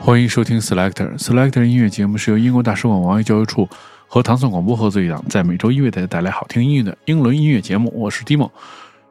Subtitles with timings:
[0.00, 3.68] 欢迎收听 Selector Selector 音乐节目，是由英国大使馆网页教育处
[4.06, 7.92] 和唐宋广播合作一档，在每周一为大家带来好听音乐的英伦音乐节目。
[7.94, 8.50] 我是 Dimo。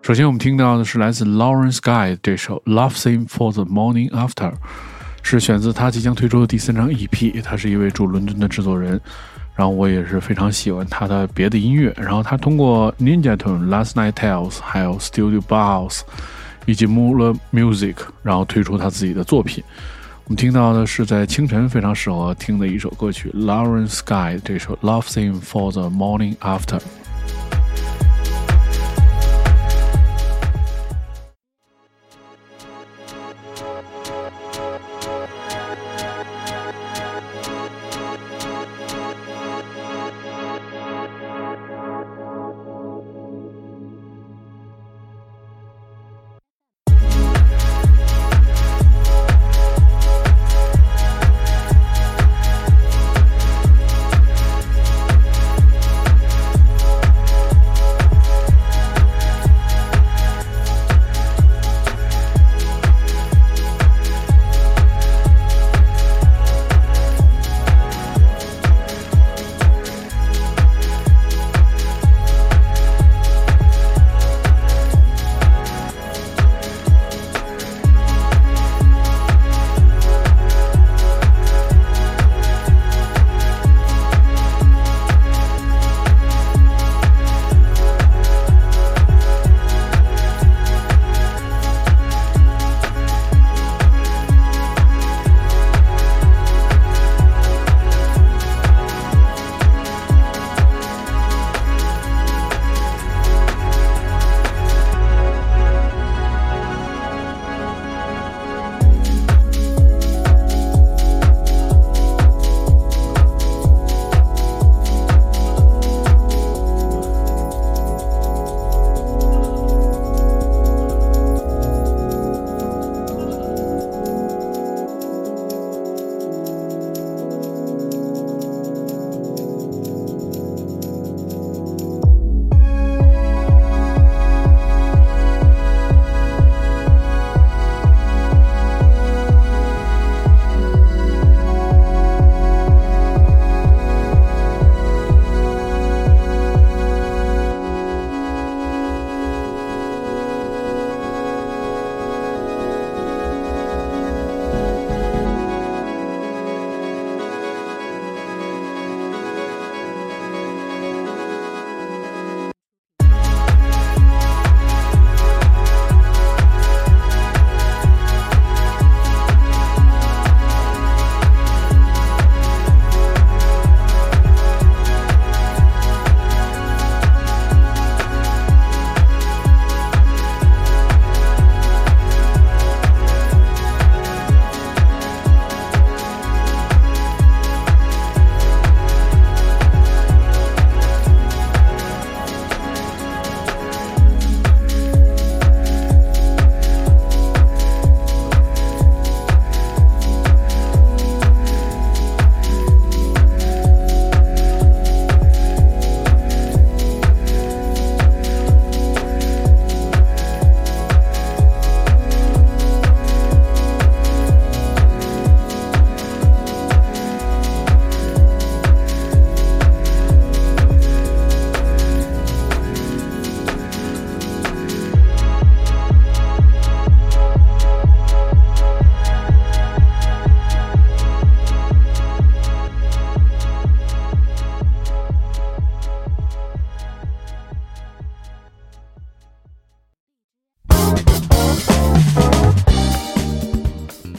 [0.01, 4.51] 首先，我们听到的是来自 Lawrence Guy 这首《Love Theme for the Morning After》，
[5.21, 7.43] 是选自他即将推出的第三张 EP。
[7.43, 8.99] 他是一位驻伦敦的制作人，
[9.55, 11.93] 然后我也是非常喜欢他的别的音乐。
[11.97, 16.01] 然后他通过 Ninja Tune、Last Night Tales、还有 Studio Bows
[16.65, 19.63] 以及 Muller Music，然后推出他自己的作品。
[20.27, 26.79] 我们听到的是在清晨非常适合听的一首歌曲 Lauren Sky 这首《Love Theme for the Morning After》。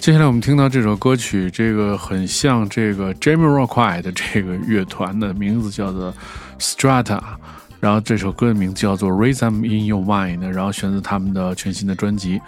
[0.09, 6.15] 接下来我们听到这首歌曲，这个很像这个 Jamiroquai 的这个乐团的名字叫做
[6.59, 7.21] Strata，
[7.79, 12.41] 然后这首歌的名字叫做 Rhythm in Your Mind，然后选择他们的全新的专辑。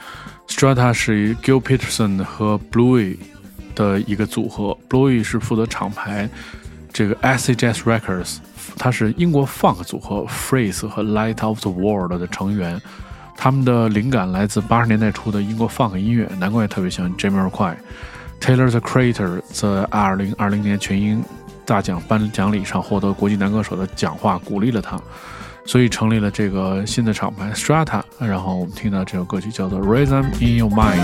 [0.49, 3.19] Strata 是 Gil Peterson 和 Bluey
[3.75, 6.31] 的一个组合，Bluey 是负责厂牌
[6.91, 8.39] 这个 a c i Jazz Records，
[8.79, 12.81] 它是英国 Funk 组合 Freeze 和 Light of the World 的成员。
[13.43, 17.75] 他们的灵感来自八十年代初的英国放克音乐，难怪特别喜欢 Jamiroquai。
[18.39, 21.25] Taylor the Creator 在二零二零年全英
[21.65, 25.01] 大奖颁奖礼上获得国际男歌手的讲话，鼓励了他，
[25.65, 28.03] 所以成立了这个新的厂牌 Strata。
[28.19, 31.01] 然后我们听到这首歌曲叫做《Rhythm in Your Mind》。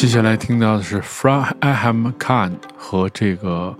[0.00, 3.76] 接下来听到的是 Fraham Khan 和这个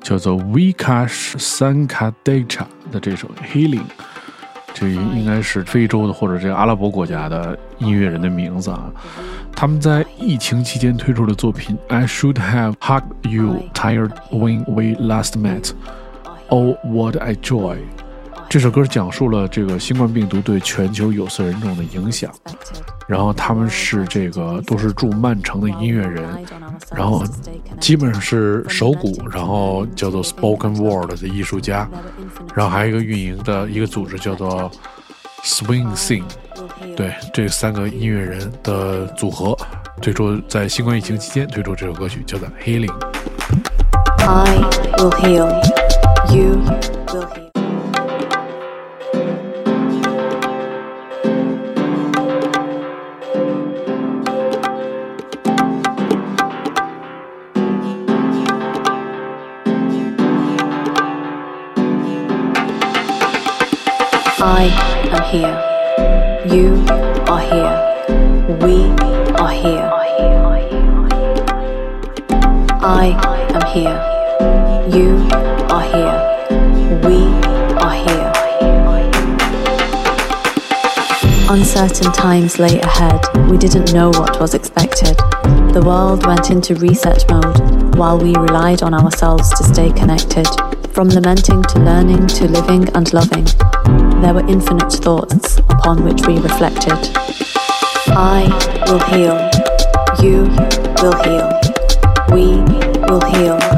[0.00, 3.82] 叫做 Vikash Sankadecha 的这首 Healing，
[4.72, 8.92] 这应该是非洲的或者这个阿拉伯国家的音乐人的名字啊。
[9.56, 15.72] 他们在疫情期间推出的作品 I Should Have Hugged You Tired When We Last Met。
[16.46, 17.78] Oh What I Joy。
[18.48, 22.32] 这首歌讲述了这个新冠病毒对全球有色人种的影响，
[23.06, 26.24] 然后他们是这个都是住曼城的音乐人，
[26.94, 27.22] 然后
[27.80, 31.88] 基本上是手鼓，然后叫做 Spoken Word 的艺术家，
[32.54, 34.70] 然后还有一个运营的一个组织叫做
[35.44, 36.24] Swing Sing，
[36.96, 39.56] 对这三个音乐人的组合
[40.00, 42.94] 推出在新冠疫情期间推出这首歌曲叫做 Healing。
[44.20, 44.56] I
[44.96, 45.85] will heal.
[65.26, 65.58] Here.
[66.48, 66.84] You
[67.26, 67.74] are here.
[68.62, 68.84] We
[69.34, 69.90] are here.
[72.88, 73.06] I
[73.52, 73.98] am here.
[74.96, 75.16] You
[75.68, 76.18] are here.
[77.02, 77.18] We
[77.82, 78.32] are here.
[81.50, 83.20] Uncertain times lay ahead.
[83.50, 85.16] We didn't know what was expected.
[85.74, 90.46] The world went into reset mode while we relied on ourselves to stay connected.
[90.92, 93.46] From lamenting to learning to living and loving,
[94.22, 96.98] there were infinite thoughts upon which we reflected.
[98.08, 98.48] I
[98.86, 99.36] will heal.
[100.22, 100.44] You
[101.02, 101.48] will heal.
[102.32, 102.62] We
[103.08, 103.75] will heal.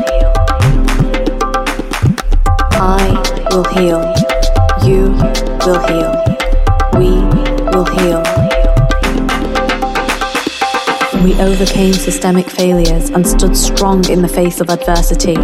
[11.61, 15.35] Overcame systemic failures and stood strong in the face of adversity.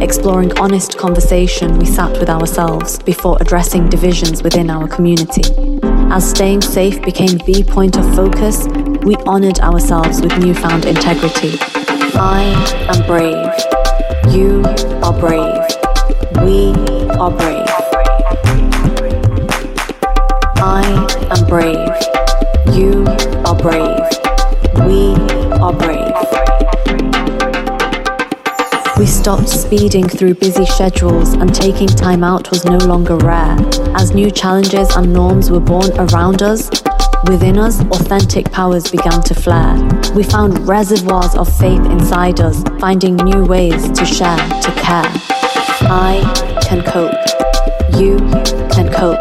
[0.00, 5.42] Exploring honest conversation, we sat with ourselves before addressing divisions within our community.
[6.12, 8.68] As staying safe became the point of focus,
[9.04, 11.58] we honored ourselves with newfound integrity.
[12.14, 12.44] I
[12.94, 13.52] am brave.
[14.32, 14.62] You
[15.02, 15.58] are brave.
[16.44, 16.70] We
[17.18, 17.66] are brave.
[20.62, 20.84] I
[21.34, 22.76] am brave.
[22.76, 23.04] You
[23.44, 24.03] are brave.
[25.72, 26.12] Brave.
[28.98, 33.56] We stopped speeding through busy schedules, and taking time out was no longer rare.
[33.96, 36.70] As new challenges and norms were born around us,
[37.28, 39.76] within us, authentic powers began to flare.
[40.14, 45.10] We found reservoirs of faith inside us, finding new ways to share, to care.
[45.86, 46.22] I
[46.62, 47.14] can cope.
[47.98, 48.18] You
[48.70, 49.20] can cope.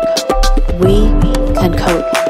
[0.79, 1.09] We
[1.55, 2.22] can cope.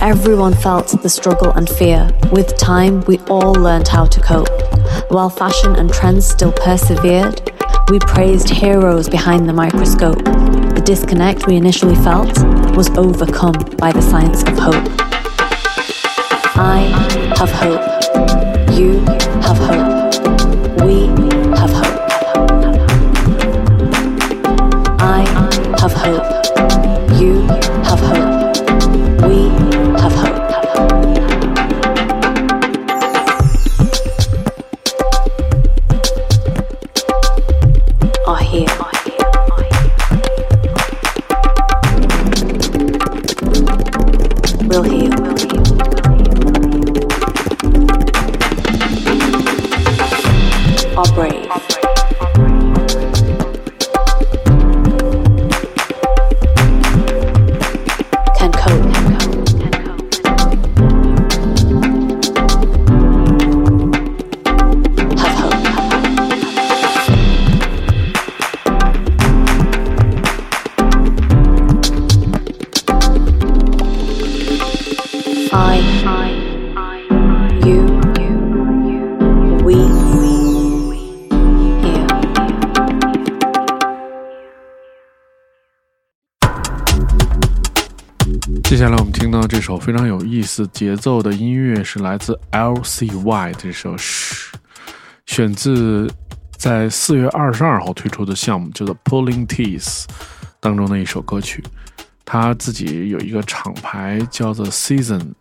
[0.00, 4.48] Everyone felt the struggle and fear, with time we all learned how to cope.
[5.10, 7.52] While fashion and trends still persevered,
[7.90, 10.24] we praised heroes behind the microscope.
[10.24, 12.38] The disconnect we initially felt
[12.74, 14.88] was overcome by the science of hope.
[16.56, 16.80] I
[17.36, 18.78] have hope.
[18.78, 19.00] You
[19.42, 19.99] have hope.
[75.52, 75.78] I,
[77.66, 77.82] you,
[79.64, 79.74] we,
[81.82, 82.06] here.
[88.62, 94.56] 接下来我们听到这首非常有意思节奏的音乐，是来自 LCY 这首《嘘》，
[95.26, 96.08] 选自
[96.56, 100.04] 在四月二十二号推出的项目叫做 Pulling Teeth
[100.60, 101.64] 当中的一首歌曲。
[102.32, 105.32] 他自己有一个厂牌叫做 Season，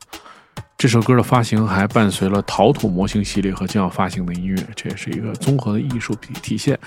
[0.76, 6.80] 这首歌的发行还伴随了陶土模型系列和将要发行的音乐，这也是一个综合的艺术体体现。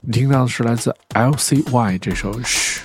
[0.00, 2.80] 你听到的是来自 LCY 这首《嘘》。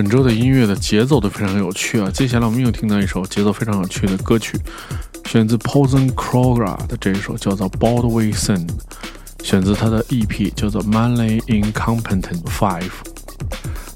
[0.00, 2.10] 本周的音乐的节奏都非常有趣啊！
[2.10, 4.58] 接下来我们又听到一首节奏非常有趣的歌曲，
[5.26, 8.66] 选自 Posen Kroger 的这一首叫做《Broadway Sin》，
[9.42, 12.80] 选自他的 EP 叫做《Manly Incompetent Five》。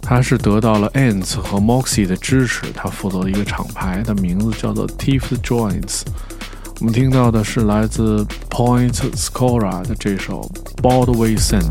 [0.03, 6.03] 他是得到了 Ants 和 Moxie 的支持，他负责的一个厂牌的名字叫做 Tiff Joints。
[6.81, 10.47] 我们听到的是来自 Point Scora 的这首
[10.83, 11.63] 《Broadway Sin》。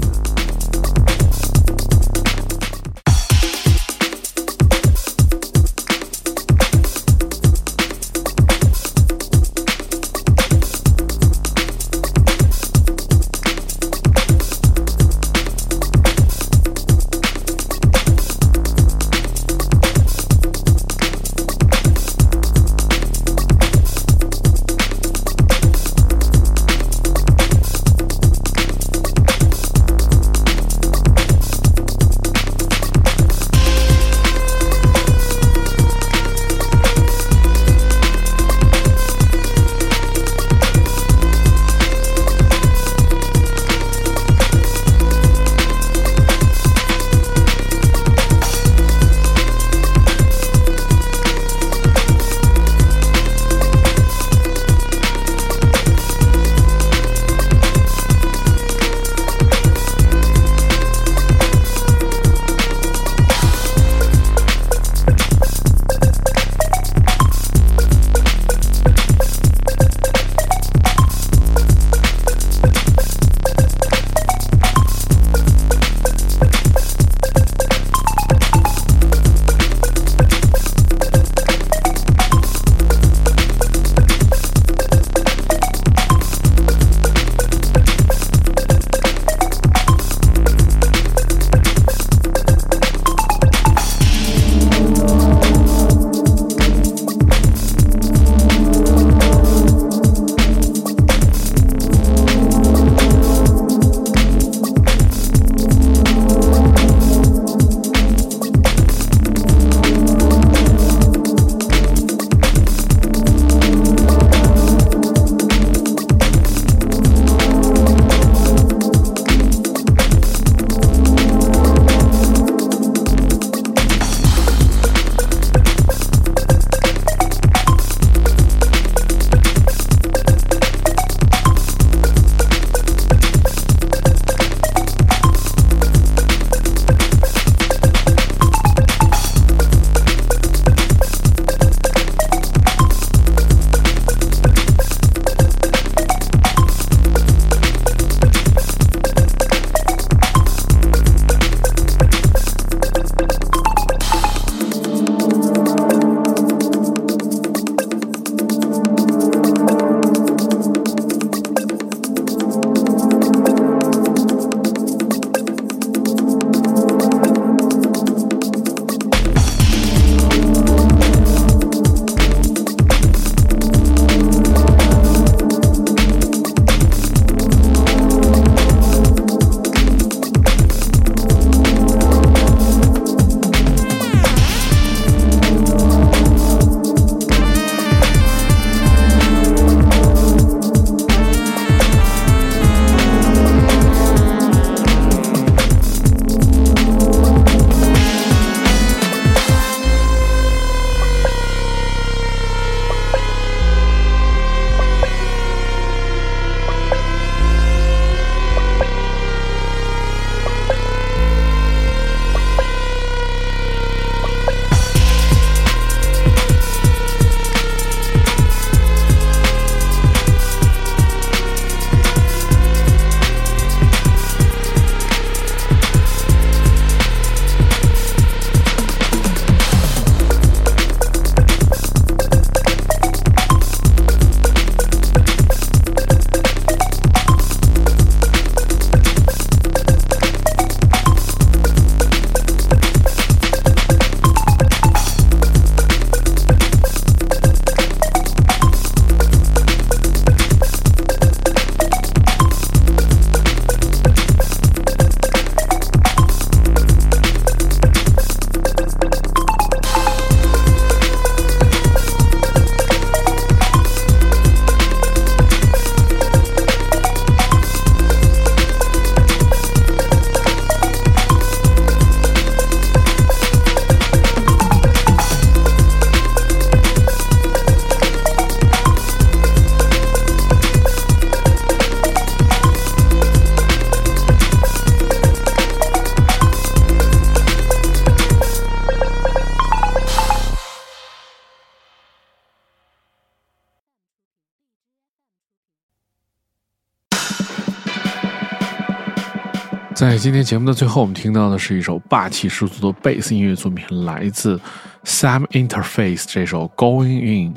[300.04, 304.60] 在今天节目的最后，我们听到的是一首霸气十足的贝斯音乐作品，来自
[305.06, 307.54] Sam Interface 这首 Going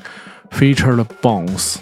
[0.52, 1.78] In，featured Bones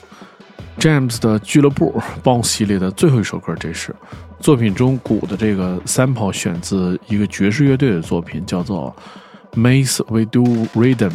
[0.79, 3.55] James 的俱乐部 Bones 系列的最后一首歌。
[3.61, 3.95] 这是
[4.41, 8.97] 作品中鼓的这个 sample 选自一个爵士乐队的作品，叫做
[9.53, 11.13] Mace We Do Rhythm。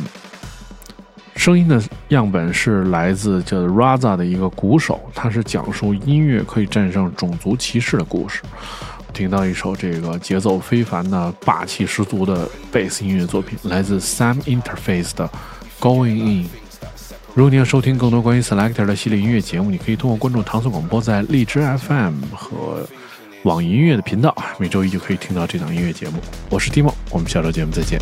[1.36, 8.44] 声音的样本是来自叫 Raza 的一个鼓手，他是讲述音乐可以战胜种族歧视的故事。
[9.14, 15.30] 听到一首这个节奏非凡的、霸气十足的贝斯音乐作品，来自 Sam Interface 的
[15.80, 16.46] Going In。
[17.34, 22.88] 如果你要收听更多关于 Selector 的系列音乐节目，你可以通过关注唐宋广播在荔枝 FM 和
[23.44, 26.20] 网易音乐的频道，每周一就可以听到这档音乐节目。
[26.50, 28.00] 我是 Timo，我们下周节目再见。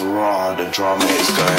[0.00, 1.57] Raw, the drama is going in.